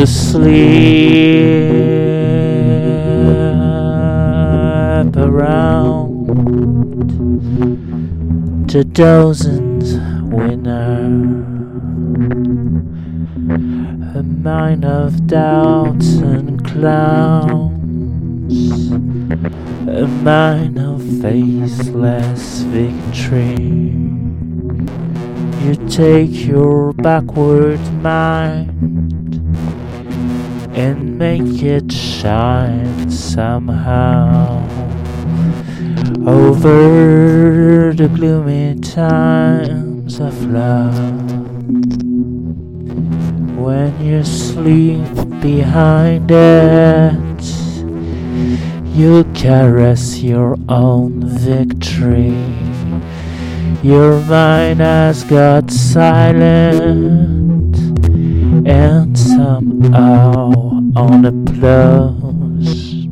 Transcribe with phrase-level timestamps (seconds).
[0.00, 0.64] you sleep
[5.14, 6.26] around
[8.70, 9.98] the dozens
[10.32, 11.04] winner
[14.18, 18.54] a mind of doubts and clowns
[19.86, 23.56] a mind of faceless victory.
[25.62, 28.89] You take your backward mind
[30.80, 34.66] and make it shine somehow
[36.26, 41.30] over the gloomy times of love.
[43.58, 45.12] When you sleep
[45.42, 47.42] behind it,
[48.96, 52.40] you caress your own victory.
[53.82, 57.39] Your mind has got silent
[59.80, 60.50] somehow
[60.94, 63.06] on applause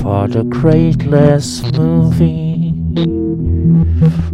[0.00, 2.72] for the greatless movie,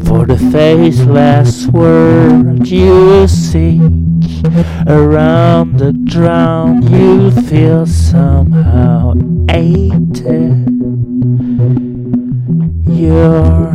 [0.06, 3.80] for the faceless word you seek.
[4.86, 9.14] Around the drown, you feel somehow
[9.48, 10.68] aided.
[12.86, 13.70] You're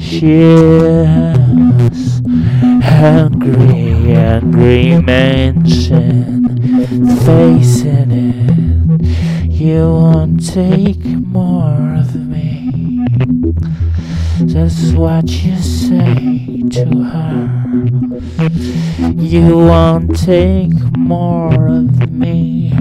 [0.00, 0.60] She's
[2.84, 6.46] hungry, angry mansion,
[7.24, 9.50] facing it.
[9.50, 13.04] You won't take more of me.
[14.40, 17.48] That's what you say to her.
[19.14, 22.72] You won't take more of me,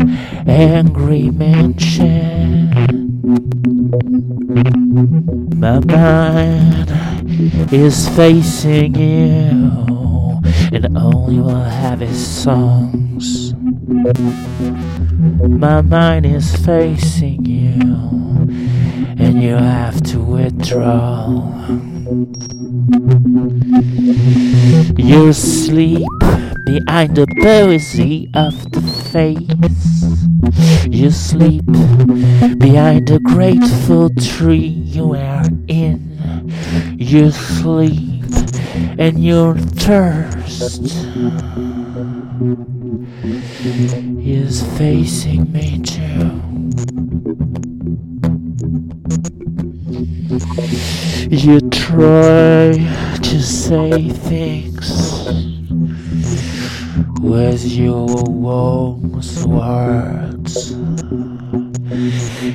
[0.47, 2.36] angry mansion.
[5.55, 6.91] My mind
[7.71, 10.41] is facing you,
[10.73, 13.53] and only will have his songs.
[15.47, 17.79] My mind is facing you,
[19.23, 21.29] and you have to withdraw.
[24.97, 26.07] You sleep
[26.65, 28.81] behind the poesy of the
[29.17, 29.47] face.
[30.91, 31.65] You sleep
[32.59, 35.97] behind the grateful tree you are in.
[36.99, 38.25] You sleep
[38.99, 40.83] and your thirst
[44.21, 46.27] is facing me too.
[51.35, 52.77] You try
[53.23, 55.46] to say things
[57.27, 60.71] with your warmth words.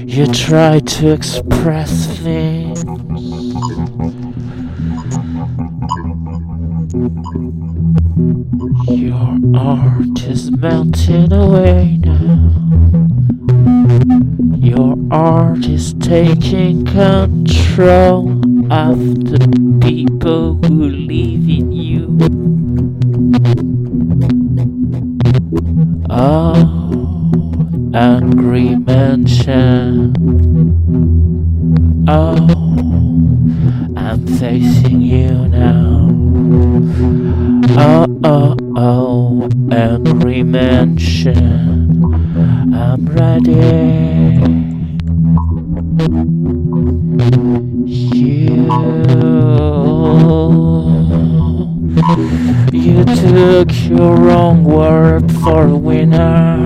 [0.06, 2.82] You try to express things.
[8.88, 12.50] Your art is melting away now.
[14.56, 18.30] Your art is taking control
[18.72, 18.98] of
[19.30, 21.61] the people who in you.
[26.10, 26.54] Oh,
[27.94, 30.14] angry mansion.
[32.08, 32.36] Oh,
[33.96, 36.08] I'm facing you now.
[37.78, 42.02] Oh, oh, oh, angry mansion.
[42.74, 44.42] I'm ready.
[47.86, 48.66] You,
[52.72, 56.56] you took your wrong word for a winner.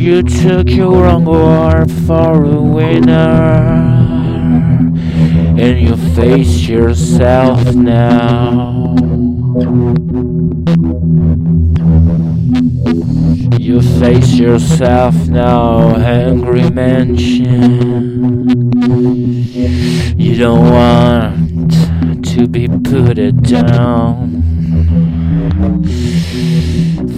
[0.00, 3.86] You took your wrong word for a winner.
[5.58, 8.94] And you face yourself now.
[13.60, 18.26] You face yourself now, angry mansion.
[20.18, 21.35] You don't want
[22.46, 24.42] to be put it down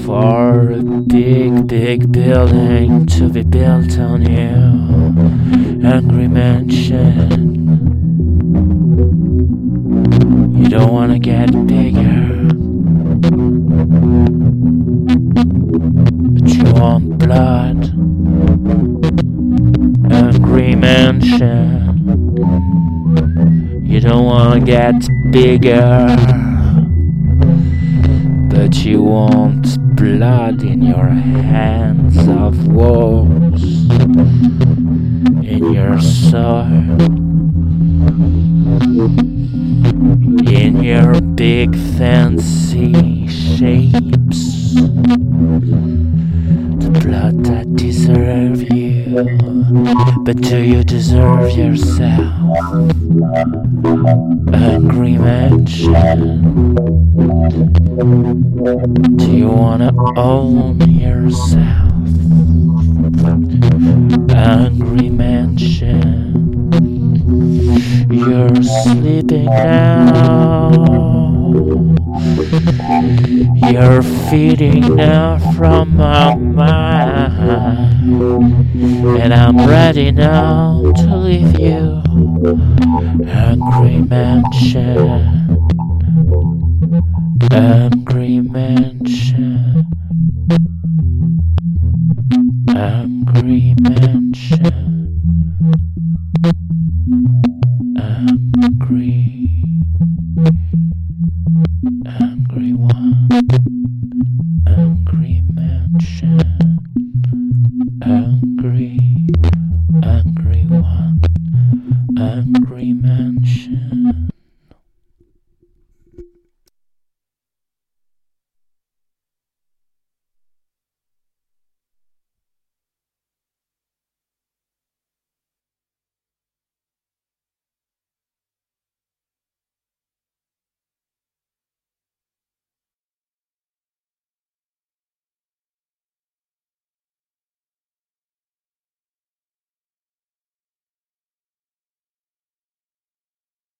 [0.04, 7.28] for a big, big building to be built on you, angry mansion.
[10.56, 12.48] You don't want to get bigger.
[16.32, 17.84] But you want blood.
[20.10, 21.78] Angry mansion.
[23.84, 26.06] You don't want to get bigger.
[28.48, 33.62] But you want blood in your hands of wolves.
[35.44, 36.66] In your soul,
[40.48, 44.74] in your big fancy shapes,
[46.90, 49.04] blood that deserve you,
[50.24, 52.32] but do you deserve yourself?
[54.52, 56.74] Angry mansion.
[59.16, 61.92] Do you wanna own yourself?
[64.30, 66.34] Angry mansion.
[68.10, 71.17] You're sleeping now.
[73.72, 77.94] You're feeding now from my mind.
[79.18, 82.02] And I'm ready now to leave you.
[83.26, 85.68] Angry mansion.
[87.50, 89.86] Angry mansion.
[92.68, 94.87] Angry mansion.